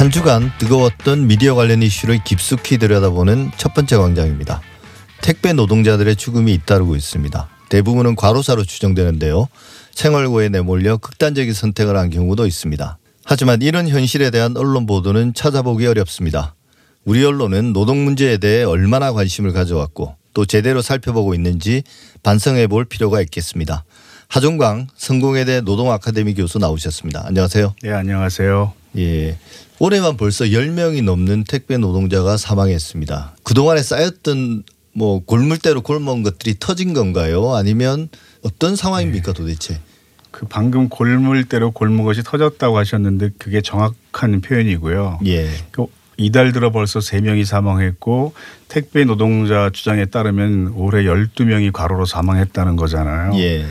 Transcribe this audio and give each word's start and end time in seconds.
한 0.00 0.10
주간 0.10 0.50
뜨거웠던 0.56 1.26
미디어 1.26 1.54
관련 1.54 1.82
이슈를 1.82 2.24
깊숙이 2.24 2.78
들여다보는 2.78 3.50
첫 3.58 3.74
번째 3.74 3.98
광장입니다. 3.98 4.62
택배 5.20 5.52
노동자들의 5.52 6.16
죽음이 6.16 6.54
잇따르고 6.54 6.96
있습니다. 6.96 7.48
대부분은 7.68 8.16
과로사로 8.16 8.64
추정되는데요. 8.64 9.46
생활고에 9.92 10.48
내몰려 10.48 10.96
극단적인 10.96 11.52
선택을 11.52 11.98
한 11.98 12.08
경우도 12.08 12.46
있습니다. 12.46 12.96
하지만 13.26 13.60
이런 13.60 13.88
현실에 13.88 14.30
대한 14.30 14.56
언론 14.56 14.86
보도는 14.86 15.34
찾아보기 15.34 15.86
어렵습니다. 15.86 16.54
우리 17.04 17.22
언론은 17.22 17.74
노동 17.74 18.02
문제에 18.02 18.38
대해 18.38 18.64
얼마나 18.64 19.12
관심을 19.12 19.52
가져왔고 19.52 20.16
또 20.32 20.46
제대로 20.46 20.80
살펴보고 20.80 21.34
있는지 21.34 21.82
반성해 22.22 22.68
볼 22.68 22.86
필요가 22.86 23.20
있겠습니다. 23.20 23.84
하종광 24.28 24.86
성공회대 24.96 25.60
노동아카데미 25.60 26.32
교수 26.32 26.56
나오셨습니다. 26.58 27.24
안녕하세요. 27.26 27.74
네, 27.82 27.92
안녕하세요. 27.92 28.79
예. 28.98 29.38
올해만 29.78 30.16
벌써 30.16 30.44
10명이 30.44 31.02
넘는 31.04 31.44
택배 31.44 31.78
노동자가 31.78 32.36
사망했습니다. 32.36 33.36
그동안에 33.42 33.82
쌓였던 33.82 34.64
뭐 34.92 35.24
골물대로 35.24 35.82
골먹은 35.82 36.22
것들이 36.22 36.56
터진 36.58 36.92
건가요? 36.92 37.54
아니면 37.54 38.08
어떤 38.42 38.76
상황입니까 38.76 39.32
도대체? 39.32 39.80
그 40.30 40.46
방금 40.46 40.88
골물대로 40.88 41.72
골문 41.72 42.04
것이 42.04 42.22
터졌다고 42.22 42.78
하셨는데 42.78 43.30
그게 43.38 43.60
정확한 43.60 44.40
표현이고요. 44.40 45.20
예. 45.26 45.48
그 45.70 45.86
이달 46.16 46.52
들어 46.52 46.70
벌써 46.70 47.00
세명이 47.00 47.44
사망했고 47.44 48.34
택배 48.68 49.04
노동자 49.04 49.70
주장에 49.72 50.04
따르면 50.04 50.74
올해 50.76 51.04
12명이 51.04 51.72
과로로 51.72 52.04
사망했다는 52.04 52.76
거잖아요. 52.76 53.38
예. 53.38 53.64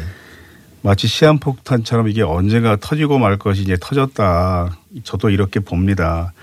마치 0.81 1.07
시한폭탄처럼 1.07 2.07
이게 2.07 2.21
언젠가 2.21 2.75
터지고 2.75 3.19
말 3.19 3.37
것이 3.37 3.61
이제 3.61 3.77
터졌다. 3.79 4.77
저도 5.03 5.29
이렇게 5.29 5.59
봅니다. 5.59 6.33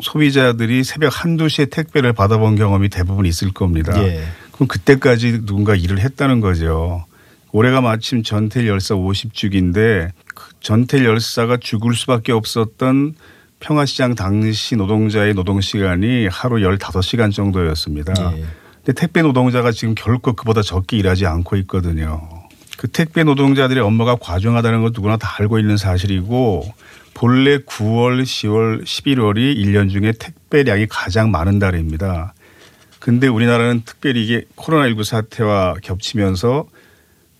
소비자들이 0.00 0.84
새벽 0.84 1.24
한두 1.24 1.48
시에 1.48 1.66
택배를 1.66 2.12
받아본 2.12 2.56
경험이 2.56 2.88
대부분 2.88 3.26
있을 3.26 3.52
겁니다. 3.52 4.00
예. 4.02 4.22
그럼 4.52 4.68
그때까지 4.68 5.44
누군가 5.44 5.74
일을 5.74 5.98
했다는 5.98 6.40
거죠. 6.40 7.04
올해가 7.52 7.80
마침 7.80 8.22
전태일 8.22 8.68
열사 8.68 8.94
50주기인데 8.94 10.10
그 10.34 10.52
전태일 10.60 11.04
열사가 11.04 11.56
죽을 11.58 11.94
수밖에 11.94 12.32
없었던 12.32 13.14
평화시장 13.60 14.14
당시 14.14 14.76
노동자의 14.76 15.34
노동 15.34 15.60
시간이 15.60 16.28
하루 16.28 16.56
15시간 16.56 17.32
정도였습니다. 17.32 18.14
예. 18.36 18.44
근데 18.84 18.92
택배 19.00 19.22
노동자가 19.22 19.72
지금 19.72 19.94
결코 19.94 20.32
그보다 20.34 20.62
적게 20.62 20.96
일하지 20.96 21.26
않고 21.26 21.56
있거든요. 21.56 22.37
그 22.78 22.86
택배 22.86 23.24
노동자들의 23.24 23.82
업무가 23.82 24.14
과중하다는 24.14 24.82
건 24.82 24.92
누구나 24.94 25.16
다 25.16 25.34
알고 25.40 25.58
있는 25.58 25.76
사실이고 25.76 26.72
본래 27.12 27.58
9월, 27.58 28.22
10월, 28.22 28.84
11월이 28.84 29.56
1년 29.56 29.90
중에 29.90 30.12
택배량이 30.12 30.86
가장 30.88 31.32
많은 31.32 31.58
달입니다. 31.58 32.34
근데 33.00 33.26
우리나라는 33.26 33.82
특별히 33.84 34.24
이게 34.24 34.44
코로나19 34.54 35.02
사태와 35.02 35.74
겹치면서 35.82 36.68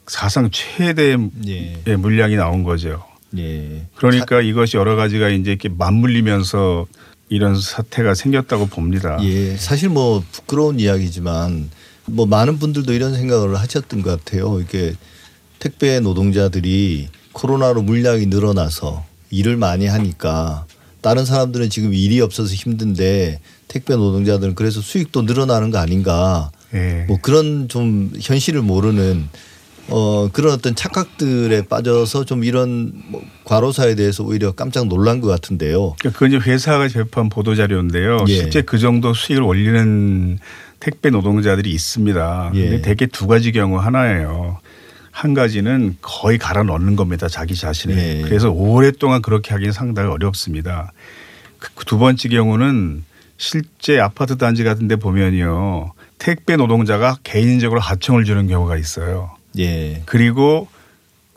사상 0.08 0.50
최대의 0.50 1.30
예. 1.46 1.96
물량이 1.96 2.34
나온 2.34 2.64
거죠. 2.64 3.04
예. 3.36 3.86
그러니까 3.94 4.40
이것이 4.40 4.76
여러 4.76 4.96
가지가 4.96 5.28
이제 5.28 5.52
이렇게 5.52 5.68
맞물리면서 5.68 6.86
이런 7.28 7.60
사태가 7.60 8.14
생겼다고 8.14 8.66
봅니다. 8.66 9.18
예. 9.22 9.56
사실 9.56 9.88
뭐 9.88 10.20
부끄러운 10.32 10.80
이야기지만 10.80 11.70
뭐 12.06 12.26
많은 12.26 12.58
분들도 12.58 12.92
이런 12.92 13.14
생각을 13.14 13.54
하셨던 13.54 14.02
것 14.02 14.24
같아요. 14.24 14.58
이게 14.58 14.94
택배 15.58 16.00
노동자들이 16.00 17.08
코로나로 17.32 17.82
물량이 17.82 18.26
늘어나서 18.26 19.04
일을 19.30 19.56
많이 19.56 19.86
하니까 19.86 20.66
다른 21.00 21.24
사람들은 21.24 21.70
지금 21.70 21.94
일이 21.94 22.20
없어서 22.20 22.52
힘든데 22.54 23.40
택배 23.68 23.94
노동자들은 23.94 24.54
그래서 24.54 24.80
수익도 24.80 25.22
늘어나는 25.22 25.70
거 25.70 25.78
아닌가. 25.78 26.50
예. 26.74 27.04
뭐 27.06 27.18
그런 27.20 27.68
좀 27.68 28.10
현실을 28.20 28.62
모르는 28.62 29.28
어 29.90 30.28
그런 30.32 30.52
어떤 30.52 30.74
착각들에 30.74 31.62
빠져서 31.62 32.24
좀 32.24 32.44
이런 32.44 32.92
뭐 33.06 33.22
과로사에 33.44 33.94
대해서 33.94 34.22
오히려 34.22 34.52
깜짝 34.52 34.86
놀란 34.86 35.20
것 35.20 35.28
같은데요. 35.28 35.94
그러니까 35.98 36.10
그건 36.10 36.28
이제 36.32 36.50
회사가 36.50 36.88
제표한 36.88 37.30
보도 37.30 37.54
자료인데요. 37.54 38.24
예. 38.28 38.34
실제 38.34 38.62
그 38.62 38.78
정도 38.78 39.14
수익을 39.14 39.42
올리는 39.42 40.38
택배 40.80 41.10
노동자들이 41.10 41.70
있습니다. 41.70 42.52
예. 42.54 42.60
근데 42.60 42.82
대개 42.82 43.06
두 43.06 43.26
가지 43.26 43.52
경우 43.52 43.78
하나예요. 43.78 44.58
한 45.18 45.34
가지는 45.34 45.96
거의 46.00 46.38
갈아 46.38 46.62
넣는 46.62 46.94
겁니다. 46.94 47.26
자기 47.26 47.56
자신을. 47.56 47.98
예. 47.98 48.22
그래서 48.22 48.50
오랫동안 48.52 49.20
그렇게 49.20 49.52
하기는 49.52 49.72
상당히 49.72 50.08
어렵습니다. 50.10 50.92
그 51.58 51.84
두 51.84 51.98
번째 51.98 52.28
경우는 52.28 53.02
실제 53.36 53.98
아파트 53.98 54.36
단지 54.38 54.62
같은 54.62 54.86
데 54.86 54.94
보면요. 54.94 55.92
택배 56.18 56.54
노동자가 56.54 57.16
개인적으로 57.24 57.80
하청을 57.80 58.24
주는 58.24 58.46
경우가 58.46 58.76
있어요. 58.76 59.32
예. 59.58 60.02
그리고 60.06 60.68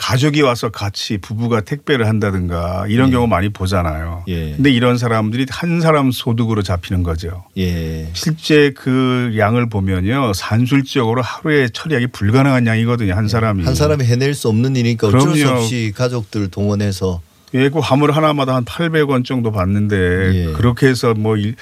가족이 0.02 0.42
와서 0.42 0.70
같이 0.70 1.20
부부가 1.20 1.62
택배를 1.62 2.08
한다든가 2.08 2.86
이런 2.90 3.10
예. 3.10 3.12
경우 3.12 3.28
많이 3.28 3.50
보잖아요. 3.50 4.24
예. 4.30 4.54
근데 4.56 4.72
이런 4.72 4.98
사람들이 4.98 5.46
한 5.52 5.80
사람 5.80 6.10
소득으로 6.12 6.64
잡히는 6.64 7.04
거죠. 7.04 7.44
예. 7.58 8.10
실제 8.14 8.72
그 8.76 9.36
양을 9.38 9.70
보면요. 9.70 10.34
산술적으로 10.34 11.22
하루에 11.22 11.70
처리하기 11.72 12.08
불가능한 12.08 12.66
양이거든요. 12.66 13.14
한 13.14 13.28
사람이. 13.28 13.64
한 13.64 13.76
사람이 13.76 14.04
해낼 14.04 14.34
수 14.34 14.48
없는 14.48 14.76
일이니까 14.76 15.08
어쩔 15.08 15.22
수 15.22 15.28
음. 15.28 15.34
그럼요. 15.36 15.60
없이 15.60 15.94
가족들 15.96 16.50
동원해서 16.50 17.22
예, 17.54 17.70
그 17.70 17.78
화물 17.78 18.12
하나마다 18.12 18.56
한 18.56 18.66
800원 18.66 19.24
정도 19.24 19.52
받는데 19.52 19.96
예. 19.98 20.52
그렇게 20.54 20.88
해서 20.88 21.14
뭐 21.14 21.38
일- 21.38 21.56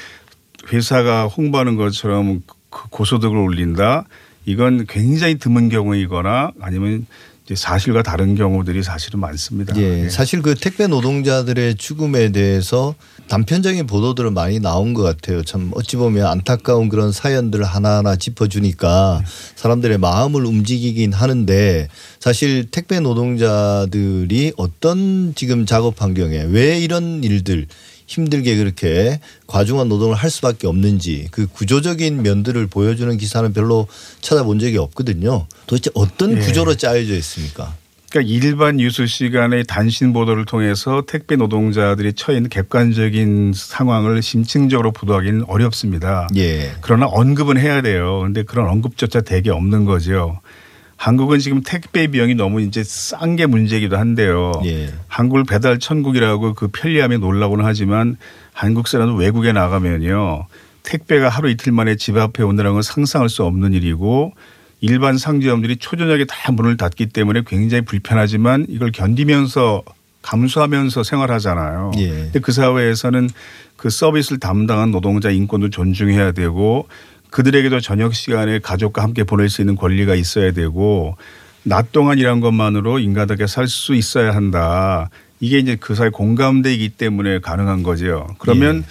회사가 0.72 1.26
홍보하는 1.28 1.76
것처럼 1.76 2.42
그 2.70 2.88
고소득을 2.90 3.36
올린다. 3.38 4.06
이건 4.46 4.86
굉장히 4.88 5.38
드문 5.38 5.68
경우이거나 5.68 6.52
아니면 6.62 7.06
사실과 7.56 8.04
다른 8.04 8.36
경우들이 8.36 8.84
사실은 8.84 9.20
많습니다. 9.20 9.76
예. 9.78 10.06
예. 10.06 10.10
사실 10.10 10.42
그 10.42 10.56
택배 10.56 10.88
노동자들의 10.88 11.76
죽음에 11.76 12.32
대해서 12.32 12.96
단편적인 13.28 13.86
보도들은 13.88 14.34
많이 14.34 14.60
나온 14.60 14.94
것 14.94 15.04
같아요. 15.04 15.44
참 15.44 15.72
어찌 15.76 15.96
보면 15.96 16.26
안타까운 16.26 16.90
그런 16.90 17.12
사연들을 17.12 17.64
하나하나 17.64 18.16
짚어주니까 18.16 19.24
사람들의 19.56 19.98
마음을 20.00 20.46
움직이긴 20.46 21.14
하는데 21.14 21.88
사실 22.20 22.66
택배 22.72 23.00
노동자들이 23.00 24.54
어떤 24.58 25.34
지금 25.36 25.66
작업 25.66 26.02
환경에 26.02 26.44
왜 26.50 26.80
이런 26.80 27.24
일들 27.24 27.68
힘들게 28.10 28.56
그렇게 28.56 29.20
과중한 29.46 29.88
노동을 29.88 30.16
할 30.16 30.32
수밖에 30.32 30.66
없는지 30.66 31.28
그 31.30 31.46
구조적인 31.46 32.24
면들을 32.24 32.66
보여주는 32.66 33.16
기사는 33.16 33.54
별로 33.54 33.88
찾아본 34.22 34.58
적이 34.58 34.80
없거든요. 34.80 35.46
도대체 35.68 35.92
어떤 35.94 36.36
예. 36.36 36.40
구조로 36.40 36.76
짜여져 36.76 37.14
있습니까? 37.18 37.76
그러니까 38.10 38.34
일반 38.34 38.78
뉴스 38.78 39.06
시간의 39.06 39.66
단신 39.68 40.12
보도를 40.14 40.46
통해서 40.46 41.04
택배 41.08 41.36
노동자들이 41.36 42.14
처해 42.14 42.40
있는 42.40 42.50
객관적인 42.50 43.54
상황을 43.56 44.24
심층적으로 44.24 44.92
보도하기는 44.92 45.44
어렵습니다. 45.48 46.28
예. 46.36 46.72
그러나 46.82 47.06
언급은 47.06 47.60
해야 47.60 47.84
돼요. 47.84 48.22
근데 48.24 48.42
그런 48.42 48.68
언급조차 48.68 49.22
대개 49.22 49.52
없는 49.52 49.86
거죠. 49.86 50.40
한국은 51.00 51.40
지금 51.40 51.62
택배 51.64 52.08
비용이 52.08 52.36
너무 52.36 52.60
이제 52.60 52.84
싼 52.84 53.38
게 53.38 53.46
문제이기도 53.46 53.98
한데요. 53.98 54.52
예. 54.66 54.90
한국을 55.08 55.46
배달 55.46 55.80
천국이라고 55.80 56.56
그 56.56 56.68
편리함에 56.68 57.18
놀라고는 57.20 57.64
하지만 57.64 58.18
한국 58.52 58.90
사람은 58.90 59.16
외국에 59.16 59.54
나가면요. 59.54 60.46
택배가 60.84 61.30
하루 61.30 61.50
이틀 61.50 61.72
만에 61.72 61.96
집 61.96 62.18
앞에 62.18 62.44
온다는 62.44 62.74
건 62.74 62.82
상상할 62.82 63.30
수 63.30 63.46
없는 63.46 63.74
일이고 63.74 64.34
일반 64.82 65.18
상점들이 65.18 65.78
초저녁에 65.78 66.26
다 66.26 66.52
문을 66.52 66.76
닫기 66.76 67.06
때문에 67.06 67.44
굉장히 67.48 67.86
불편하지만 67.86 68.66
이걸 68.68 68.92
견디면서 68.92 69.84
감수하면서 70.22 71.04
생활하잖아요. 71.04 71.92
예. 71.98 72.10
근데 72.10 72.40
그 72.40 72.52
사회에서는 72.52 73.30
그 73.78 73.90
서비스를 73.90 74.42
담당한 74.42 74.92
노동자 74.92 75.30
인권도 75.30 75.70
존중해야 75.70 76.34
되고 76.34 76.90
그들에게도 77.30 77.80
저녁 77.80 78.14
시간에 78.16 78.60
가족과 78.60 79.04
함께 79.04 79.24
보낼 79.24 79.50
수 79.50 79.62
있는 79.62 79.76
권리가 79.76 80.16
있어야 80.16 80.52
되고 80.52 81.16
낮 81.64 81.92
동안 81.92 82.18
일한 82.18 82.40
것만으로 82.40 83.00
인간답게 83.00 83.48
살 83.48 83.68
수 83.68 83.94
있어야 83.94 84.34
한다. 84.34 85.10
이게 85.40 85.60
이제 85.60 85.78
그 85.80 85.96
사회 85.96 86.10
공감대이기 86.10 86.90
때문에 86.90 87.40
가능한 87.40 87.84
거죠. 87.84 88.28
그러면 88.40 88.78
예. 88.78 88.84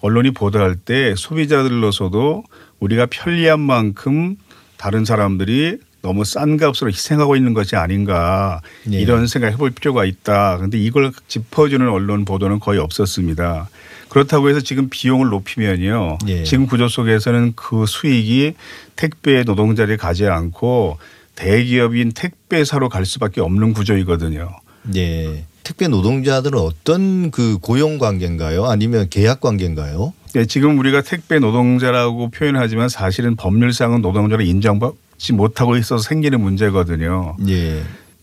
언론이 0.00 0.30
보도할 0.32 0.76
때 0.76 1.14
소비자들로서도 1.16 2.44
우리가 2.78 3.06
편리한 3.10 3.60
만큼 3.60 4.36
다른 4.76 5.04
사람들이 5.04 5.78
너무 6.02 6.24
싼 6.24 6.56
값으로 6.56 6.90
희생하고 6.90 7.36
있는 7.36 7.52
것이 7.52 7.76
아닌가 7.76 8.62
예. 8.90 8.98
이런 8.98 9.26
생각 9.26 9.48
해볼 9.52 9.72
필요가 9.72 10.04
있다. 10.06 10.56
그런데 10.56 10.78
이걸 10.78 11.12
짚어주는 11.28 11.86
언론 11.86 12.24
보도는 12.24 12.60
거의 12.60 12.78
없었습니다. 12.80 13.68
그렇다고 14.10 14.50
해서 14.50 14.60
지금 14.60 14.88
비용을 14.90 15.28
높이면요. 15.28 16.18
예. 16.26 16.42
지금 16.42 16.66
구조 16.66 16.88
속에서는 16.88 17.54
그 17.54 17.86
수익이 17.86 18.54
택배 18.96 19.42
노동자를 19.44 19.96
가지 19.96 20.26
않고 20.26 20.98
대기업인 21.36 22.12
택배사로 22.12 22.88
갈 22.88 23.06
수밖에 23.06 23.40
없는 23.40 23.72
구조이거든요. 23.72 24.50
예. 24.96 25.44
택배 25.62 25.86
노동자들은 25.86 26.58
어떤 26.58 27.30
그 27.30 27.58
고용 27.58 27.98
관계인가요? 27.98 28.66
아니면 28.66 29.06
계약 29.08 29.40
관계인가요? 29.40 30.12
네, 30.34 30.44
지금 30.44 30.78
우리가 30.78 31.02
택배 31.02 31.38
노동자라고 31.38 32.30
표현하지만 32.30 32.88
사실은 32.88 33.36
법률상은 33.36 34.02
노동자를 34.02 34.44
인정받지 34.44 35.32
못하고 35.32 35.76
있어서 35.76 36.02
생기는 36.02 36.40
문제거든요. 36.40 37.36
예. 37.48 37.82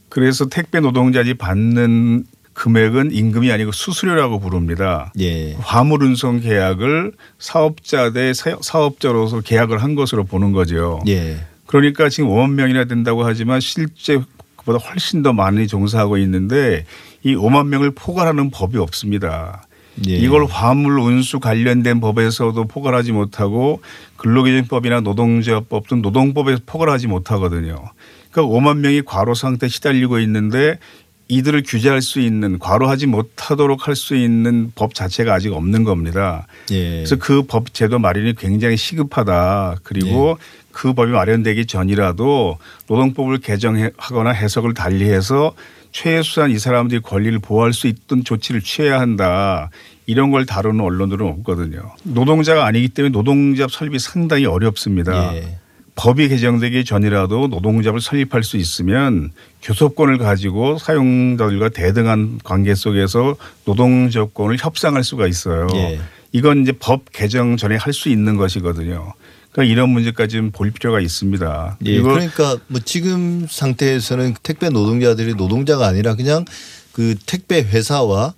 그래서 0.09 0.47
택배 0.47 0.81
노동자들이 0.81 1.35
받는 1.35 2.25
금액은 2.57 3.11
임금이 3.11 3.51
아니고 3.51 3.71
수수료라고 3.71 4.39
부릅니다. 4.39 5.13
예. 5.19 5.53
화물 5.59 6.03
운송 6.03 6.39
계약을 6.39 7.13
사업자 7.37 8.11
대 8.11 8.33
사업자로서 8.33 9.41
계약을 9.41 9.83
한 9.83 9.93
것으로 9.93 10.23
보는 10.23 10.53
거죠. 10.53 10.99
예. 11.07 11.37
그러니까 11.67 12.09
지금 12.09 12.31
5만 12.31 12.53
명이나 12.53 12.85
된다고 12.85 13.23
하지만 13.23 13.59
실제 13.59 14.19
그보다 14.55 14.79
훨씬 14.79 15.21
더 15.21 15.33
많이 15.33 15.67
종사하고 15.67 16.17
있는데 16.17 16.85
이 17.21 17.35
5만 17.35 17.67
명을 17.67 17.91
포괄하는 17.91 18.49
법이 18.49 18.79
없습니다. 18.79 19.67
예. 20.07 20.13
이걸 20.13 20.45
화물 20.45 20.99
운수 20.99 21.39
관련된 21.39 21.99
법에서도 21.99 22.63
포괄하지 22.65 23.11
못하고 23.11 23.81
근로기준법이나 24.17 25.01
노동제어법 25.01 25.87
등 25.87 26.01
노동법에서 26.01 26.61
포괄하지 26.65 27.05
못하거든요. 27.05 27.91
그러니까 28.31 28.55
5만 28.55 28.79
명이 28.79 29.03
과로 29.03 29.35
상태에 29.35 29.69
시달리고 29.69 30.17
있는데 30.19 30.79
이들을 31.29 31.63
규제할 31.65 32.01
수 32.01 32.19
있는 32.19 32.57
과로하지 32.59 33.07
못하도록 33.07 33.87
할 33.87 33.95
수 33.95 34.15
있는 34.15 34.71
법 34.75 34.93
자체가 34.93 35.33
아직 35.33 35.51
없는 35.53 35.83
겁니다. 35.83 36.47
예. 36.71 36.89
그래서 36.97 37.15
그 37.17 37.43
법 37.47 37.73
제도 37.73 37.99
마련이 37.99 38.35
굉장히 38.35 38.77
시급하다. 38.77 39.77
그리고 39.83 40.37
예. 40.39 40.67
그 40.71 40.93
법이 40.93 41.11
마련되기 41.11 41.65
전이라도 41.65 42.57
노동법을 42.87 43.39
개정하거나 43.39 44.29
해석을 44.31 44.73
달리해서 44.73 45.53
최소한 45.91 46.51
이 46.51 46.59
사람들이 46.59 47.01
권리를 47.01 47.39
보호할 47.39 47.73
수 47.73 47.87
있던 47.87 48.23
조치를 48.23 48.61
취해야 48.61 48.99
한다. 48.99 49.69
이런 50.05 50.31
걸 50.31 50.45
다루는 50.45 50.79
언론들은 50.83 51.25
없거든요. 51.25 51.91
노동자가 52.03 52.65
아니기 52.65 52.89
때문에 52.89 53.11
노동자 53.11 53.67
설립이 53.69 53.99
상당히 53.99 54.45
어렵습니다. 54.45 55.35
예. 55.35 55.57
법이 55.97 56.29
개정되기 56.29 56.85
전이라도 56.85 57.47
노동자를 57.47 57.99
설립할 57.99 58.43
수 58.43 58.55
있으면 58.57 59.31
교섭권을 59.63 60.19
가지고 60.19 60.77
사용자들과 60.77 61.69
대등한 61.69 62.39
관계 62.43 62.75
속에서 62.75 63.35
노동조건을 63.65 64.57
협상할 64.59 65.03
수가 65.03 65.27
있어요. 65.27 65.67
예. 65.73 65.99
이건 66.31 66.61
이제 66.61 66.71
법 66.71 67.11
개정 67.11 67.57
전에 67.57 67.75
할 67.75 67.93
수 67.93 68.09
있는 68.09 68.37
것이거든요. 68.37 69.13
그러니까 69.51 69.73
이런 69.73 69.89
문제까지는 69.89 70.51
볼 70.51 70.69
필요가 70.69 70.99
있습니다. 70.99 71.77
예. 71.85 72.01
그러니까 72.01 72.57
뭐 72.67 72.79
지금 72.85 73.47
상태에서는 73.49 74.35
택배 74.43 74.69
노동자들이 74.69 75.33
노동자가 75.33 75.87
아니라 75.87 76.13
그냥 76.15 76.45
그 76.91 77.15
택배 77.25 77.61
회사와 77.63 78.33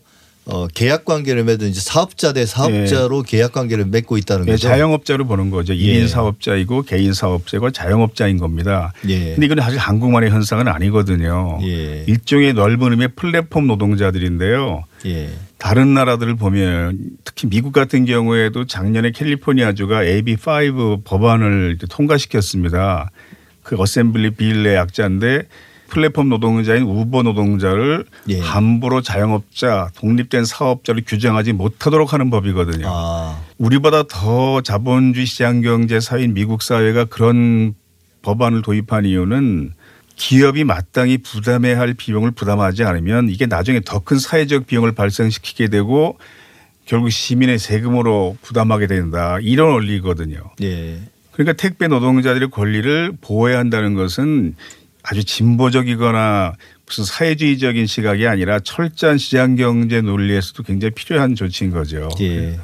어, 0.52 0.68
계약 0.68 1.06
관계를 1.06 1.44
맺은 1.44 1.68
이제 1.70 1.80
사업자 1.80 2.34
대 2.34 2.46
사업자로 2.46 3.24
예. 3.28 3.30
계약 3.30 3.54
관계를 3.54 3.86
맺고 3.86 4.18
있다는 4.18 4.48
예, 4.48 4.52
거죠. 4.52 4.68
자영업자로 4.68 5.28
보는 5.28 5.52
거죠. 5.52 5.74
1인 5.74 6.02
예. 6.02 6.08
사업자이고 6.08 6.84
개인 6.84 7.14
사업자고 7.14 7.70
자영업자인 7.70 8.38
겁니다. 8.38 8.92
예. 9.08 9.36
이건 9.40 9.60
사실 9.60 9.78
한국만의 9.78 10.32
현상은 10.32 10.68
아니거든요. 10.68 11.60
예. 11.62 12.04
일종의 12.08 12.54
넓은 12.54 12.92
의미의 12.92 13.10
플랫폼 13.16 13.68
노동자들인데요. 13.68 14.84
예. 15.06 15.30
다른 15.60 15.94
나라들을 15.94 16.36
보면 16.36 16.98
특히 17.24 17.48
미국 17.48 17.72
같은 17.72 18.06
경우에도 18.06 18.66
작년에 18.66 19.12
캘리포니아주가 19.12 20.04
AB5 20.04 21.04
법안을 21.04 21.78
통과시켰습니다. 21.90 23.12
그 23.62 23.80
Assembly 23.80 24.32
Bill의 24.32 24.76
약자인데 24.76 25.44
플랫폼 25.90 26.30
노동자인 26.30 26.84
우버 26.84 27.24
노동자를 27.24 28.06
예. 28.30 28.40
함부로 28.40 29.02
자영업자, 29.02 29.90
독립된 29.96 30.46
사업자를 30.46 31.04
규정하지 31.06 31.54
못하도록 31.54 32.14
하는 32.14 32.30
법이거든요. 32.30 32.86
아. 32.88 33.42
우리보다 33.58 34.04
더 34.04 34.62
자본주의 34.62 35.26
시장 35.26 35.62
경제 35.62 36.00
사회인 36.00 36.34
미국 36.34 36.62
사회가 36.62 37.06
그런 37.06 37.74
법안을 38.22 38.62
도입한 38.62 39.06
이유는 39.06 39.74
기업이 40.16 40.64
마땅히 40.66 41.18
부담해야 41.18 41.80
할 41.80 41.94
비용을 41.94 42.32
부담하지 42.32 42.84
않으면 42.84 43.30
이게 43.30 43.46
나중에 43.46 43.80
더 43.86 44.00
큰 44.00 44.20
사회적 44.20 44.68
비용을 44.68 44.92
발생시키게 44.94 45.70
되고 45.70 46.18
결국 46.86 47.10
시민의 47.12 47.60
세금으로 47.60 48.36
부담하게 48.42 48.88
된다. 48.88 49.38
이런 49.42 49.72
원리거든요. 49.72 50.40
예. 50.62 51.00
그러니까 51.32 51.54
택배 51.54 51.88
노동자들의 51.88 52.50
권리를 52.50 53.14
보호해야 53.22 53.60
한다는 53.60 53.94
것은 53.94 54.56
아주 55.10 55.24
진보적이거나 55.24 56.54
무슨 56.86 57.04
사회주의적인 57.04 57.88
시각이 57.88 58.28
아니라 58.28 58.60
철저한 58.60 59.18
시장 59.18 59.56
경제 59.56 60.02
논리에서도 60.02 60.64
굉장히 60.64 60.94
필요한 60.94 61.36
조치인 61.36 61.72
거죠. 61.72 62.10
예. 62.22 62.60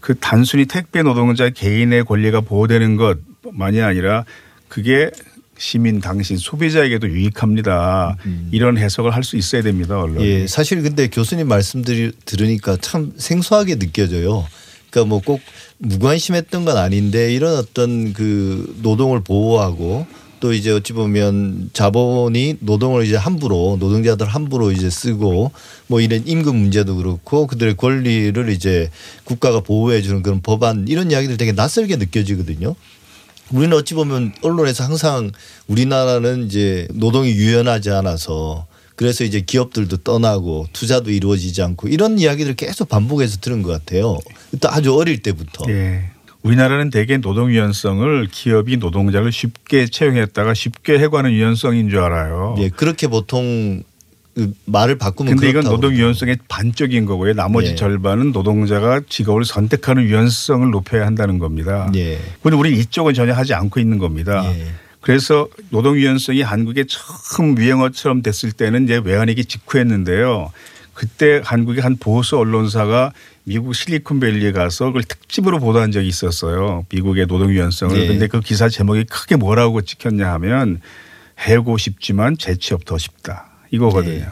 그 0.00 0.14
단순히 0.18 0.66
택배 0.66 1.02
노동자 1.02 1.48
개인의 1.50 2.04
권리가 2.04 2.42
보호되는 2.42 2.96
것만이 2.96 3.80
아니라 3.80 4.24
그게 4.68 5.10
시민 5.56 6.00
당신 6.00 6.36
소비자에게도 6.36 7.08
유익합니다. 7.08 8.16
음. 8.26 8.48
이런 8.52 8.78
해석을 8.78 9.14
할 9.14 9.22
수 9.24 9.36
있어야 9.36 9.62
됩니다. 9.62 10.00
언론이. 10.00 10.24
예, 10.26 10.46
사실 10.46 10.82
근데 10.82 11.08
교수님 11.08 11.48
말씀 11.48 11.82
들으니까 11.82 12.76
참 12.80 13.12
생소하게 13.16 13.76
느껴져요. 13.76 14.46
그러니까 14.90 15.08
뭐 15.08 15.20
꼭 15.20 15.40
무관심했던 15.78 16.64
건 16.64 16.76
아닌데 16.76 17.32
이런 17.34 17.56
어떤 17.56 18.12
그 18.12 18.74
노동을 18.82 19.20
보호하고 19.22 20.06
또 20.40 20.52
이제 20.52 20.70
어찌 20.70 20.92
보면 20.92 21.70
자본이 21.72 22.58
노동을 22.60 23.04
이제 23.04 23.16
함부로 23.16 23.76
노동자들 23.80 24.26
함부로 24.26 24.70
이제 24.72 24.90
쓰고 24.90 25.52
뭐 25.86 26.00
이런 26.00 26.22
임금 26.26 26.56
문제도 26.56 26.94
그렇고 26.96 27.46
그들의 27.46 27.76
권리를 27.76 28.48
이제 28.50 28.90
국가가 29.24 29.60
보호해 29.60 30.02
주는 30.02 30.22
그런 30.22 30.40
법안 30.40 30.86
이런 30.88 31.10
이야기들 31.10 31.36
되게 31.36 31.52
낯설게 31.52 31.96
느껴지거든요. 31.96 32.74
우리는 33.50 33.76
어찌 33.76 33.94
보면 33.94 34.34
언론에서 34.42 34.84
항상 34.84 35.30
우리나라는 35.66 36.46
이제 36.46 36.86
노동이 36.92 37.30
유연하지 37.30 37.90
않아서 37.90 38.66
그래서 38.94 39.24
이제 39.24 39.40
기업들도 39.40 39.98
떠나고 39.98 40.66
투자도 40.72 41.10
이루어지지 41.10 41.62
않고 41.62 41.88
이런 41.88 42.18
이야기를 42.18 42.54
계속 42.56 42.88
반복해서 42.88 43.38
들은 43.38 43.62
것 43.62 43.70
같아요. 43.70 44.18
또 44.60 44.68
아주 44.70 44.94
어릴 44.94 45.22
때부터. 45.22 45.66
네. 45.66 46.10
우리나라는 46.42 46.90
대개 46.90 47.18
노동 47.18 47.50
유연성을 47.50 48.28
기업이 48.30 48.76
노동자를 48.76 49.32
쉽게 49.32 49.86
채용했다가 49.86 50.54
쉽게 50.54 50.98
해고하는 50.98 51.32
유연성인 51.32 51.90
줄 51.90 52.00
알아요. 52.00 52.54
예, 52.58 52.68
그렇게 52.68 53.08
보통 53.08 53.82
그 54.34 54.52
말을 54.66 54.98
바꾸면 54.98 55.34
근데 55.34 55.50
이건 55.50 55.64
노동 55.64 55.92
유연성의 55.92 56.38
반적인 56.46 57.06
거고요. 57.06 57.34
나머지 57.34 57.72
예. 57.72 57.74
절반은 57.74 58.30
노동자가 58.30 59.00
직업을 59.08 59.44
선택하는 59.44 60.04
유연성을 60.04 60.70
높여야 60.70 61.04
한다는 61.06 61.38
겁니다. 61.40 61.90
예. 61.96 62.18
그런데 62.40 62.56
우리 62.56 62.78
이쪽은 62.78 63.14
전혀 63.14 63.32
하지 63.32 63.54
않고 63.54 63.80
있는 63.80 63.98
겁니다. 63.98 64.44
예. 64.46 64.66
그래서 65.00 65.48
노동 65.70 65.96
유연성이 65.96 66.42
한국에 66.42 66.84
처음 66.86 67.58
유행어처럼 67.58 68.22
됐을 68.22 68.52
때는 68.52 68.84
이제 68.84 69.00
외환위기 69.02 69.44
직후였는데요. 69.44 70.52
그때 70.98 71.40
한국의 71.44 71.80
한 71.80 71.96
보수 71.96 72.36
언론사가 72.38 73.12
미국 73.44 73.72
실리콘밸리에 73.72 74.50
가서 74.50 74.86
그걸 74.86 75.04
특집으로 75.04 75.60
보도한 75.60 75.92
적이 75.92 76.08
있었어요. 76.08 76.86
미국의 76.90 77.28
노동 77.28 77.50
유연성을. 77.50 77.96
네. 77.96 78.08
근데 78.08 78.26
그 78.26 78.40
기사 78.40 78.68
제목이 78.68 79.04
크게 79.04 79.36
뭐라고 79.36 79.80
찍혔냐 79.80 80.32
하면 80.32 80.80
해고 81.38 81.78
쉽지만 81.78 82.36
재취업 82.36 82.84
더 82.84 82.98
쉽다. 82.98 83.46
이거거든요. 83.70 84.18
네. 84.18 84.26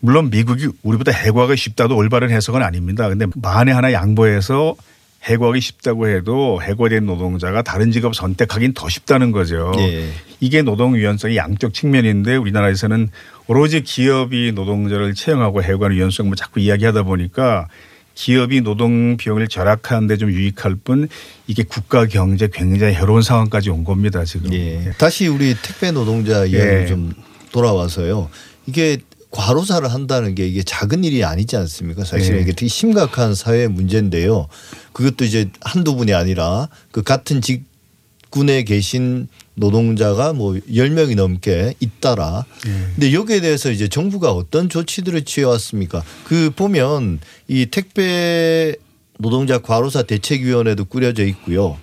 물론 0.00 0.30
미국이 0.30 0.68
우리보다 0.82 1.12
해고하기 1.12 1.56
쉽다도 1.56 1.96
올바른 1.96 2.30
해석은 2.30 2.60
아닙니다. 2.60 3.08
근데 3.08 3.26
만에 3.36 3.70
하나 3.70 3.92
양보해서 3.92 4.74
해고하기 5.22 5.60
쉽다고 5.60 6.08
해도 6.08 6.62
해고된 6.62 7.04
노동자가 7.04 7.62
다른 7.62 7.90
직업 7.90 8.14
선택하기는 8.14 8.74
더 8.74 8.88
쉽다는 8.88 9.32
거죠. 9.32 9.72
네. 9.76 10.08
이게 10.40 10.62
노동 10.62 10.96
유연성의 10.96 11.36
양적 11.36 11.74
측면인데 11.74 12.36
우리나라에서는 12.36 13.08
오로지 13.46 13.82
기업이 13.82 14.52
노동자를 14.52 15.14
채용하고 15.14 15.62
해고하는 15.62 15.96
유연성을 15.96 16.34
자꾸 16.36 16.60
이야기하다 16.60 17.02
보니까 17.02 17.66
기업이 18.14 18.62
노동 18.62 19.16
비용을 19.16 19.46
절약하는데 19.48 20.16
좀 20.16 20.30
유익할 20.30 20.76
뿐 20.82 21.08
이게 21.46 21.62
국가 21.62 22.06
경제 22.06 22.48
굉장히 22.52 22.94
해로운 22.94 23.22
상황까지 23.22 23.70
온 23.70 23.84
겁니다 23.84 24.24
지금. 24.24 24.52
예. 24.52 24.92
다시 24.98 25.28
우리 25.28 25.54
택배 25.62 25.92
노동자 25.92 26.44
이야기 26.44 26.56
예. 26.56 26.86
좀 26.86 27.12
돌아와서요. 27.52 28.28
이게 28.66 28.98
과로사를 29.30 29.86
한다는 29.92 30.34
게 30.34 30.46
이게 30.46 30.62
작은 30.62 31.04
일이 31.04 31.24
아니지 31.24 31.56
않습니까? 31.56 32.04
사실 32.04 32.36
네. 32.36 32.42
이게 32.42 32.52
되게 32.52 32.68
심각한 32.68 33.34
사회 33.34 33.68
문제인데요. 33.68 34.48
그것도 34.92 35.24
이제 35.24 35.50
한두 35.60 35.94
분이 35.96 36.14
아니라 36.14 36.68
그 36.90 37.02
같은 37.02 37.40
직군에 37.42 38.62
계신 38.64 39.28
노동자가 39.54 40.32
뭐 40.32 40.54
10명이 40.54 41.16
넘게 41.16 41.74
잇따라. 41.80 42.44
네. 42.64 42.70
근데 42.94 43.12
여기에 43.12 43.40
대해서 43.40 43.70
이제 43.70 43.88
정부가 43.88 44.32
어떤 44.32 44.68
조치들을 44.68 45.24
취해 45.24 45.44
왔습니까? 45.46 46.02
그 46.24 46.50
보면 46.54 47.20
이 47.48 47.66
택배 47.66 48.74
노동자 49.18 49.58
과로사 49.58 50.04
대책위원회도 50.04 50.86
꾸려져 50.86 51.24
있고요. 51.26 51.76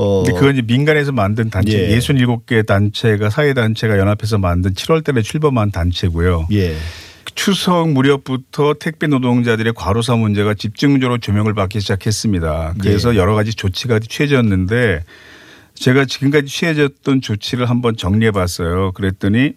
어. 0.00 0.22
근데 0.24 0.38
그건 0.38 0.54
이제 0.54 0.62
민간에서 0.62 1.12
만든 1.12 1.50
단체 1.50 1.90
예. 1.90 1.98
67개 1.98 2.64
단체가 2.64 3.28
사회 3.28 3.52
단체가 3.52 3.98
연합해서 3.98 4.38
만든 4.38 4.72
7월 4.72 5.04
달에 5.04 5.20
출범한 5.20 5.70
단체고요. 5.70 6.48
예. 6.52 6.74
추석 7.34 7.90
무렵부터 7.90 8.74
택배 8.80 9.06
노동자들의 9.06 9.74
과로사 9.76 10.16
문제가 10.16 10.54
집중적으로 10.54 11.18
조명을 11.18 11.52
받기 11.52 11.80
시작했습니다. 11.80 12.74
그래서 12.80 13.14
예. 13.14 13.18
여러 13.18 13.34
가지 13.34 13.54
조치가 13.54 13.98
취해졌는데 13.98 15.04
제가 15.74 16.06
지금까지 16.06 16.46
취해졌던 16.46 17.20
조치를 17.20 17.68
한번 17.68 17.94
정리해 17.96 18.30
봤어요. 18.30 18.92
그랬더니 18.92 19.52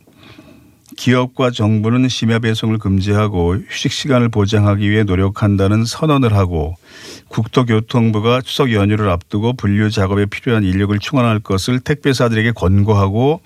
기업과 0.96 1.52
정부는 1.52 2.08
심야 2.10 2.40
배송을 2.40 2.78
금지하고 2.78 3.56
휴식 3.70 3.92
시간을 3.92 4.30
보장하기 4.30 4.90
위해 4.90 5.04
노력한다는 5.04 5.86
선언을 5.86 6.34
하고 6.34 6.76
국토교통부가 7.28 8.42
추석 8.42 8.72
연휴를 8.72 9.10
앞두고 9.10 9.54
분류 9.54 9.90
작업에 9.90 10.26
필요한 10.26 10.64
인력을 10.64 10.98
충원할 11.00 11.40
것을 11.40 11.80
택배사들에게 11.80 12.52
권고하고 12.52 13.42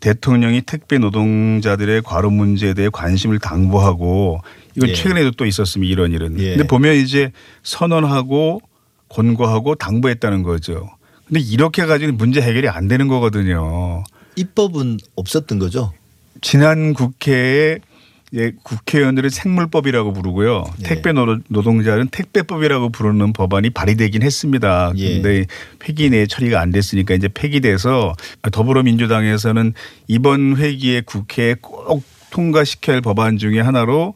대통령이 0.00 0.62
택배 0.62 0.98
노동자들의 0.98 2.02
과로 2.02 2.30
문제에 2.30 2.74
대해 2.74 2.88
관심을 2.92 3.38
당부하고 3.38 4.40
이건 4.76 4.90
예. 4.90 4.94
최근에도 4.94 5.32
또 5.32 5.46
있었습니다. 5.46 5.90
이런 5.90 6.12
일은. 6.12 6.38
예. 6.38 6.50
근데 6.50 6.66
보면 6.66 6.96
이제 6.96 7.32
선언하고 7.62 8.60
권고하고 9.08 9.74
당부했다는 9.76 10.42
거죠. 10.42 10.90
근데 11.26 11.40
이렇게 11.40 11.86
가지고는 11.86 12.18
문제 12.18 12.40
해결이 12.40 12.68
안 12.68 12.88
되는 12.88 13.08
거거든요. 13.08 14.04
입법은 14.36 14.98
없었던 15.16 15.58
거죠. 15.58 15.92
지난 16.40 16.94
국회에 16.94 17.78
예, 18.34 18.50
국회의원들은 18.64 19.30
생물법이라고 19.30 20.12
부르고요. 20.12 20.64
예. 20.80 20.82
택배 20.82 21.12
노- 21.12 21.38
노동자는 21.48 22.08
택배법이라고 22.08 22.90
부르는 22.90 23.32
법안이 23.32 23.70
발의되긴 23.70 24.22
했습니다. 24.22 24.92
예. 24.96 25.20
그런데 25.20 25.46
회기 25.88 26.10
내에 26.10 26.26
처리가 26.26 26.60
안 26.60 26.72
됐으니까 26.72 27.14
이제 27.14 27.28
폐기돼서 27.28 28.14
더불어민주당에서는 28.50 29.72
이번 30.08 30.56
회기에 30.56 31.02
국회에 31.02 31.54
꼭 31.60 32.02
통과시켜야 32.30 32.96
할 32.96 33.00
법안 33.00 33.38
중에 33.38 33.60
하나로 33.60 34.14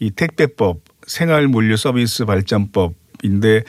이 0.00 0.10
택배법, 0.10 0.80
생활물류 1.06 1.76
서비스 1.76 2.24
발전법인데 2.24 3.62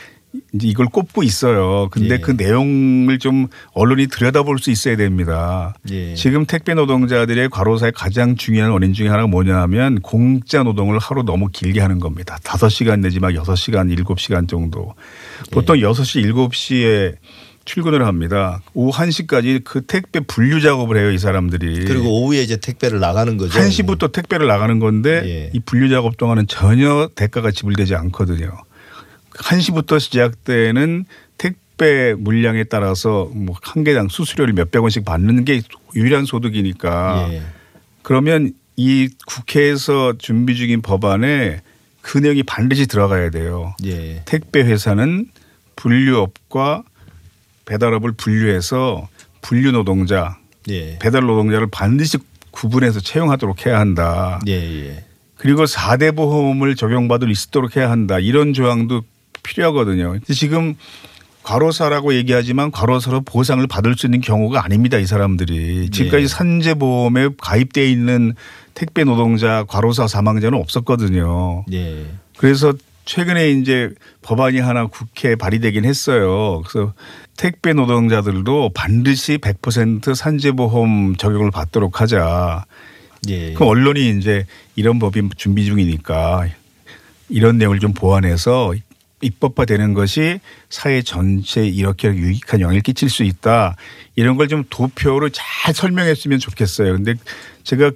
이제 0.53 0.67
이걸 0.67 0.87
꼽고 0.87 1.23
있어요. 1.23 1.89
근데 1.89 2.15
예. 2.15 2.17
그 2.19 2.31
내용을 2.31 3.19
좀 3.19 3.47
언론이 3.73 4.07
들여다볼 4.07 4.59
수 4.59 4.71
있어야 4.71 4.95
됩니다. 4.95 5.73
예. 5.89 6.13
지금 6.15 6.45
택배 6.45 6.73
노동자들의 6.73 7.49
과로사의 7.49 7.93
가장 7.95 8.35
중요한 8.35 8.71
원인 8.71 8.93
중에 8.93 9.07
하나가 9.07 9.27
뭐냐 9.27 9.59
하면 9.61 10.01
공짜 10.01 10.63
노동을 10.63 10.99
하루 10.99 11.23
너무 11.23 11.47
길게 11.51 11.79
하는 11.79 11.99
겁니다. 11.99 12.37
5시간 12.43 12.99
내지 12.99 13.19
막 13.19 13.29
6시간, 13.31 13.95
7시간 14.03 14.47
정도. 14.47 14.93
보통 15.51 15.77
예. 15.77 15.81
6시, 15.81 16.31
7시에 16.31 17.15
출근을 17.65 18.05
합니다. 18.05 18.61
오후 18.73 18.91
1시까지 18.91 19.63
그 19.63 19.81
택배 19.81 20.19
분류 20.21 20.59
작업을 20.61 20.97
해요, 20.97 21.11
이 21.11 21.17
사람들이. 21.17 21.85
그리고 21.85 22.21
오후에 22.21 22.41
이제 22.41 22.57
택배를 22.57 22.99
나가는 22.99 23.37
거죠. 23.37 23.59
1시부터 23.59 24.11
택배를 24.11 24.47
나가는 24.47 24.79
건데 24.79 25.21
예. 25.25 25.49
이 25.53 25.59
분류 25.59 25.89
작업 25.89 26.17
동안은 26.17 26.47
전혀 26.47 27.09
대가가 27.13 27.51
지불되지 27.51 27.95
않거든요. 27.95 28.49
1시부터 29.39 29.99
시작되는 29.99 31.05
택배 31.37 32.13
물량에 32.17 32.65
따라서 32.65 33.29
뭐 33.33 33.55
한 33.61 33.83
개당 33.83 34.07
수수료를 34.09 34.53
몇백 34.53 34.81
원씩 34.81 35.05
받는 35.05 35.45
게 35.45 35.61
유일한 35.95 36.25
소득이니까 36.25 37.27
예. 37.31 37.41
그러면 38.01 38.53
이 38.75 39.09
국회에서 39.27 40.13
준비 40.17 40.55
중인 40.55 40.81
법안에 40.81 41.61
그 42.01 42.17
내용이 42.17 42.43
반드시 42.43 42.87
들어가야 42.87 43.29
돼요. 43.29 43.75
예. 43.85 44.23
택배 44.25 44.61
회사는 44.61 45.27
분류업과 45.75 46.83
배달업을 47.65 48.13
분류해서 48.13 49.07
분류 49.41 49.71
노동자, 49.71 50.37
예. 50.69 50.97
배달 50.99 51.21
노동자를 51.23 51.67
반드시 51.71 52.17
구분해서 52.51 52.99
채용하도록 52.99 53.65
해야 53.65 53.79
한다. 53.79 54.39
예. 54.47 54.53
예. 54.53 55.05
그리고 55.35 55.65
4대 55.65 56.15
보험을 56.15 56.75
적용받을 56.75 57.33
수 57.35 57.47
있도록 57.49 57.77
해야 57.77 57.89
한다. 57.91 58.19
이런 58.19 58.53
조항도 58.53 59.03
필요하거든요. 59.49 60.19
지금 60.33 60.75
과로사라고 61.43 62.13
얘기하지만 62.13 62.71
과로사로 62.71 63.21
보상을 63.21 63.65
받을 63.67 63.95
수 63.95 64.05
있는 64.05 64.21
경우가 64.21 64.63
아닙니다. 64.63 64.97
이 64.97 65.05
사람들이. 65.05 65.89
지금까지 65.89 66.23
네. 66.23 66.27
산재보험에 66.27 67.29
가입돼 67.37 67.89
있는 67.89 68.35
택배 68.75 69.03
노동자 69.03 69.63
과로사 69.67 70.07
사망자는 70.07 70.57
없었거든요. 70.59 71.65
예. 71.71 72.05
그래서 72.37 72.73
최근에 73.05 73.51
이제 73.51 73.89
법안이 74.21 74.59
하나 74.59 74.85
국회에 74.85 75.35
발의되긴 75.35 75.85
했어요. 75.85 76.61
그래서 76.67 76.93
택배 77.35 77.73
노동자들도 77.73 78.71
반드시 78.75 79.39
100% 79.39 80.13
산재보험 80.13 81.15
적용을 81.15 81.49
받도록 81.49 82.01
하자. 82.01 82.65
예. 83.27 83.53
그럼 83.53 83.69
언론이 83.69 84.17
이제 84.17 84.45
이런 84.75 84.99
법이 84.99 85.29
준비 85.37 85.65
중이니까 85.65 86.47
이런 87.29 87.57
내용을 87.57 87.79
좀 87.79 87.93
보완해서 87.93 88.73
입법화되는 89.21 89.93
것이 89.93 90.39
사회 90.69 91.01
전체에 91.01 91.67
이렇게 91.67 92.07
유익한 92.09 92.61
영향을 92.61 92.81
끼칠 92.81 93.09
수 93.09 93.23
있다. 93.23 93.75
이런 94.15 94.37
걸 94.37 94.47
좀 94.47 94.63
도표로 94.69 95.29
잘 95.29 95.73
설명했으면 95.73 96.39
좋겠어요. 96.39 96.93
근데 96.93 97.13
제가 97.63 97.91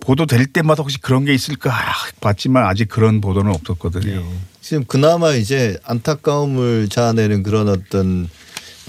보도될 0.00 0.46
때마다 0.46 0.82
혹시 0.82 1.00
그런 1.00 1.24
게 1.24 1.32
있을까 1.32 1.72
봤지만 2.20 2.66
아직 2.66 2.88
그런 2.88 3.20
보도는 3.20 3.50
없었거든요. 3.52 4.12
예. 4.16 4.24
지금 4.60 4.84
그나마 4.84 5.32
이제 5.32 5.78
안타까움을 5.84 6.88
자아내는 6.88 7.42
그런 7.42 7.68
어떤 7.68 8.28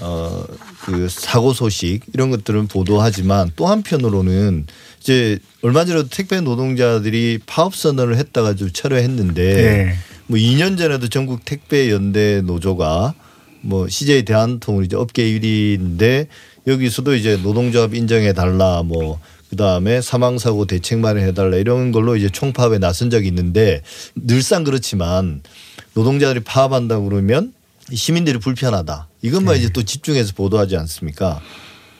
어 0.00 0.44
그 0.86 1.08
사고 1.08 1.52
소식 1.52 2.02
이런 2.14 2.30
것들은 2.30 2.68
보도하지만 2.68 3.50
또 3.56 3.66
한편으로는 3.66 4.66
이제 5.00 5.40
얼마 5.62 5.84
전에도 5.84 6.08
택배 6.08 6.40
노동자들이 6.40 7.40
파업 7.44 7.74
선언을 7.74 8.16
했다 8.18 8.42
가지고 8.42 8.70
철회했는데 8.70 9.54
네. 9.54 9.96
뭐 10.28 10.38
2년 10.38 10.76
전에도 10.76 11.08
전국 11.08 11.44
택배 11.44 11.90
연대 11.90 12.40
노조가 12.42 13.14
뭐 13.60 13.88
CJ 13.88 14.24
대한통운 14.24 14.84
이제 14.84 14.96
업계 14.96 15.24
1위인데 15.24 16.26
여기서도 16.66 17.14
이제 17.14 17.38
노동조합 17.42 17.94
인정해 17.94 18.32
달라 18.32 18.82
뭐 18.84 19.20
그다음에 19.50 20.00
사망 20.00 20.38
사고 20.38 20.66
대책 20.66 20.98
마련해 20.98 21.32
달라 21.34 21.56
이런 21.56 21.92
걸로 21.92 22.16
이제 22.16 22.28
총파업에 22.28 22.78
나선 22.78 23.10
적이 23.10 23.28
있는데 23.28 23.82
늘상 24.14 24.64
그렇지만 24.64 25.42
노동자들이 25.94 26.40
파업한다고 26.40 27.08
그러면 27.08 27.52
시민들이 27.92 28.38
불편하다. 28.38 29.08
이것만 29.22 29.56
이제 29.56 29.68
또 29.68 29.84
집중해서 29.84 30.32
보도하지 30.34 30.76
않습니까? 30.76 31.40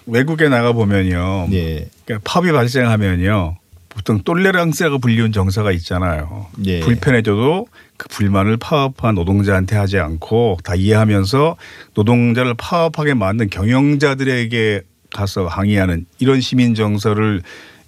외국에 0.07 0.49
나가 0.49 0.73
보면요. 0.73 1.49
예. 1.53 1.89
그러니까 2.05 2.31
팝이 2.31 2.53
발생하면요. 2.53 3.57
보통 3.97 4.21
똘레랑스라고 4.23 4.99
불리운 4.99 5.33
정서가 5.33 5.73
있잖아요. 5.73 6.49
예. 6.67 6.81
불편해져도 6.81 7.67
그 7.97 8.09
불만을 8.09 8.59
파업한 8.59 9.15
노동자한테 9.15 9.75
하지 9.75 9.99
않고 9.99 10.59
다 10.63 10.75
이해하면서 10.75 11.57
노동자를 11.95 12.53
파업하게 12.59 13.15
만든 13.15 13.49
경영자들에게 13.49 14.83
가서 15.15 15.47
항의하는 15.47 16.05
이런 16.19 16.43
시민 16.43 16.75
정서를 16.75 17.41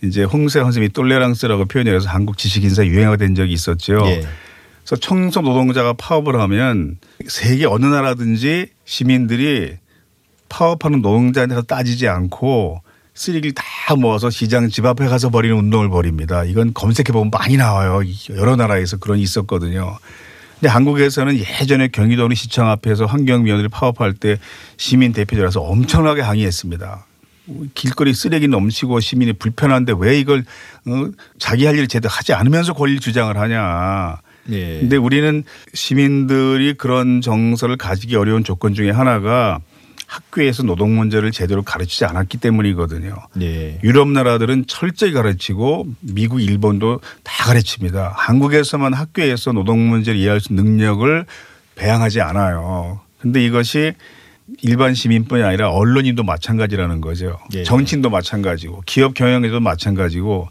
이제 0.03 0.25
홍세 0.25 0.61
선생님이 0.61 0.95
똘레랑스라고 0.95 1.67
표현해서 1.67 2.09
한국 2.09 2.39
지식인사 2.39 2.87
유행어가 2.87 3.19
된 3.19 3.35
적이 3.35 3.53
있었죠. 3.53 4.01
예. 4.07 4.23
그래서 4.81 4.97
청소 5.01 5.43
노동자가 5.43 5.93
파업을 5.93 6.41
하면 6.41 6.97
세계 7.27 7.67
어느 7.67 7.85
나라든지 7.85 8.69
시민들이 8.87 9.77
파업하는 10.49 11.03
노동자한테 11.03 11.55
가서 11.55 11.67
따지지 11.67 12.09
않고 12.09 12.81
쓰레기를 13.19 13.53
다 13.53 13.97
모아서 13.97 14.31
시장 14.31 14.69
집 14.69 14.87
앞에 14.87 15.07
가서 15.09 15.29
버리는 15.29 15.57
운동을 15.57 15.89
벌입니다. 15.89 16.45
이건 16.45 16.73
검색해 16.73 17.13
보면 17.13 17.31
많이 17.31 17.57
나와요. 17.57 18.01
여러 18.31 18.55
나라에서 18.55 18.99
그런 18.99 19.17
게 19.17 19.25
있었거든요. 19.25 19.99
근데 20.55 20.69
한국에서는 20.69 21.37
예전에 21.37 21.89
경기도는 21.89 22.37
시청 22.37 22.69
앞에서 22.71 23.07
환경위원들이 23.07 23.69
파업할 23.69 24.15
때 24.15 24.39
시민 24.77 25.13
대표들 25.13 25.45
와서 25.45 25.61
엄청나게 25.61 26.23
항의했습니다. 26.23 27.07
길거리 27.75 28.15
쓰레기 28.15 28.47
넘치고 28.47 29.01
시민이 29.01 29.33
불편한데 29.35 29.95
왜 29.99 30.19
이걸 30.21 30.45
어, 30.87 31.11
자기 31.39 31.67
할 31.67 31.75
일을 31.75 31.89
제대로 31.89 32.11
하지 32.11 32.35
않으면서 32.35 32.73
권리 32.73 33.01
주장을 33.01 33.37
하냐. 33.37 34.19
예. 34.51 34.81
근데 34.81 34.97
우리는 34.97 35.43
시민들이 35.75 36.75
그런 36.75 37.21
정서를 37.21 37.77
가지기 37.77 38.15
어려운 38.17 38.45
조건 38.45 38.75
중에 38.75 38.91
하나가 38.91 39.61
학교에서 40.09 40.63
노동 40.63 40.97
문제를 40.97 41.33
제대로 41.33 41.63
가르치지 41.63 42.07
않았기 42.07 42.39
때문이거든요. 42.39 43.15
예. 43.43 43.79
유럽 43.85 44.09
나라들은 44.09 44.65
철저히 44.67 45.13
가르치고 45.13 45.87
미국, 46.01 46.41
일본도 46.41 47.01
다 47.23 47.45
가르칩니다. 47.45 48.15
한국에서만 48.17 48.95
학교에서 48.95 49.53
노동 49.53 49.87
문제를 49.89 50.19
이해할 50.19 50.41
수 50.41 50.53
있는 50.53 50.65
능력을 50.65 51.27
배양하지 51.75 52.23
않아요. 52.23 53.01
근데 53.21 53.45
이것이 53.45 53.93
일반 54.63 54.95
시민뿐이 54.95 55.43
아니라 55.43 55.71
언론인도 55.71 56.23
마찬가지라는 56.23 57.03
거죠. 57.03 57.39
예. 57.53 57.63
정치인도 57.63 58.09
마찬가지고 58.09 58.83
기업 58.87 59.13
경영에도 59.13 59.61
마찬가지고 59.61 60.49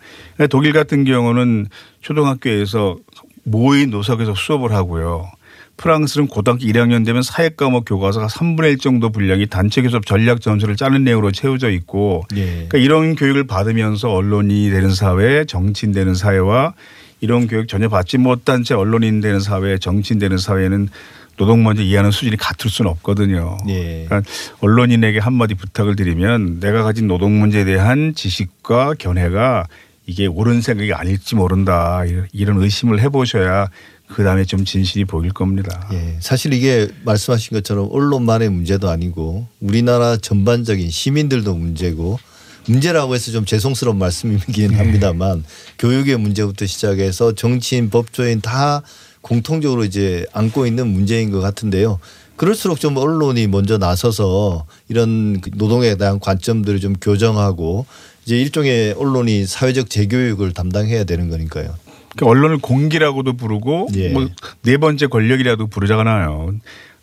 독일 0.52 0.72
같은 0.72 1.04
경우는 1.04 1.68
초등학교에서 2.02 2.98
모의 3.44 3.88
노석에서 3.88 4.36
수업을 4.36 4.72
하고요. 4.72 5.32
프랑스는 5.78 6.28
고등학교 6.28 6.66
1학년 6.66 7.06
되면 7.06 7.22
사회 7.22 7.50
과목 7.50 7.86
교과서가 7.86 8.28
3분의 8.28 8.72
1 8.72 8.78
정도 8.80 9.12
분량이 9.12 9.48
단체 9.48 9.82
교섭 9.82 10.06
전략 10.06 10.42
전술을 10.42 10.76
짜는 10.76 11.04
내용으로 11.04 11.32
채워져 11.32 11.70
있고 11.70 12.24
예. 12.36 12.46
그러니까 12.46 12.78
이런 12.80 13.16
교육을 13.16 13.46
받으면서 13.46 14.12
언론이 14.12 14.70
되는 14.72 14.90
사회, 14.90 15.46
정치인 15.46 15.92
되는 15.92 16.16
사회와 16.16 16.74
이런 17.22 17.48
교육 17.48 17.68
전혀 17.68 17.90
받지 17.90 18.18
못한 18.18 18.64
채 18.64 18.74
언론인 18.74 19.22
되는 19.22 19.40
사회, 19.40 19.78
정치인 19.78 20.20
되는 20.20 20.38
사회는 20.38 20.90
노동 21.38 21.64
문제 21.64 21.84
이해하는 21.84 22.10
수준이 22.10 22.36
같을 22.36 22.70
수는 22.70 22.90
없거든요. 22.92 23.58
예. 23.70 24.06
그러니까 24.06 24.30
언론인에게 24.60 25.20
한마디 25.20 25.54
부탁을 25.54 25.96
드리면 25.96 26.60
내가 26.60 26.84
가진 26.84 27.08
노동 27.08 27.40
문제에 27.40 27.64
대한 27.64 28.14
지식과 28.16 28.96
견해가 28.98 29.68
이게 30.08 30.26
옳은 30.26 30.62
생각이 30.62 30.94
아닐지 30.94 31.36
모른다 31.36 32.02
이런 32.32 32.62
의심을 32.62 33.00
해보셔야 33.02 33.68
그 34.10 34.24
다음에 34.24 34.46
좀 34.46 34.66
진실이 34.66 35.06
보일 35.06 35.32
겁니다. 35.34 35.88
예. 35.94 36.16
사실 36.20 36.54
이게 36.54 36.88
말씀하신 37.04 37.56
것처럼 37.58 37.90
언론만의 37.92 38.50
문제도 38.50 38.90
아니고 38.90 39.48
우리나라 39.60 40.18
전반적인 40.18 40.90
시민들도 40.90 41.54
문제고 41.54 42.20
문제라고 42.68 43.16
해서 43.16 43.32
좀 43.32 43.46
죄송스러운 43.46 43.98
말씀이긴 43.98 44.76
합니다만 44.76 45.44
교육의 45.80 46.18
문제부터 46.18 46.66
시작해서 46.66 47.34
정치인, 47.34 47.90
법조인 47.90 48.42
다 48.42 48.82
공통적으로 49.22 49.84
이제 49.84 50.26
안고 50.34 50.68
있는 50.68 50.88
문제인 50.88 51.32
것 51.32 51.40
같은데요. 51.40 52.00
그럴수록 52.36 52.80
좀 52.80 52.96
언론이 52.98 53.48
먼저 53.48 53.78
나서서 53.78 54.66
이런 54.90 55.42
그 55.42 55.50
노동에 55.56 55.96
대한 55.96 56.20
관점들을 56.20 56.80
좀 56.80 56.94
교정하고 56.94 57.86
이제 58.26 58.38
일종의 58.40 58.94
언론이 58.94 59.46
사회적 59.46 59.90
재교육을 59.90 60.54
담당해야 60.54 61.04
되는 61.04 61.30
거니까요. 61.30 61.74
그러니까 62.18 62.26
언론을 62.28 62.58
공기라고도 62.58 63.34
부르고 63.34 63.90
예. 63.96 64.10
뭐네 64.10 64.78
번째 64.80 65.08
권력이라도 65.08 65.68
부르잖아요. 65.68 66.54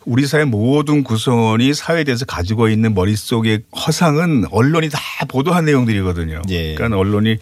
우리 0.06 0.26
사회 0.26 0.44
모든 0.44 1.02
구성원이 1.02 1.72
사회에 1.72 2.04
대해서 2.04 2.26
가지고 2.26 2.68
있는 2.68 2.92
머릿속의 2.92 3.62
허상은 3.74 4.44
언론이 4.50 4.90
다 4.90 5.00
보도한 5.28 5.64
내용들이거든요. 5.64 6.42
예. 6.50 6.74
그러니까 6.74 6.98
언론이 6.98 7.38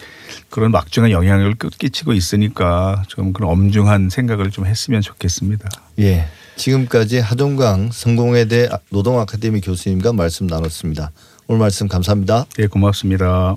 그런 0.48 0.70
막중한 0.70 1.10
영향을 1.10 1.56
끼치고 1.56 2.12
있으니까 2.12 3.02
좀 3.08 3.32
그런 3.32 3.50
엄중한 3.50 4.10
생각을 4.10 4.50
좀 4.50 4.66
했으면 4.66 5.00
좋겠습니다. 5.00 5.68
예. 5.98 6.26
지금까지 6.56 7.18
하종강 7.18 7.90
성공회대 7.90 8.68
노동아카데미 8.90 9.60
교수님과 9.60 10.12
말씀 10.12 10.46
나눴습니다. 10.46 11.10
오늘 11.48 11.58
말씀 11.58 11.88
감사합니다. 11.88 12.46
예, 12.60 12.66
고맙습니다. 12.66 13.56